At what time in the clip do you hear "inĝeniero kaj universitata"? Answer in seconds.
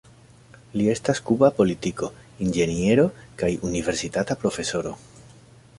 2.47-4.41